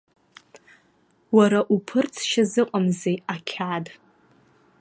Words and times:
Уара 1.35 1.59
уԥырҵшьа 1.75 2.43
зыҟамзеи, 2.51 3.17
ақьаад?! 3.33 3.85